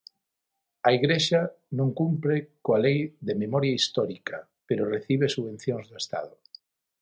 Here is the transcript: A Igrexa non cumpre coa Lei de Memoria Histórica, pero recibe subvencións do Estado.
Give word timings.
A 0.87 0.89
Igrexa 0.97 1.41
non 1.77 1.89
cumpre 1.99 2.35
coa 2.63 2.81
Lei 2.85 2.99
de 3.27 3.33
Memoria 3.43 3.77
Histórica, 3.79 4.37
pero 4.67 4.91
recibe 4.95 5.33
subvencións 5.35 5.85
do 5.91 5.97
Estado. 6.03 6.35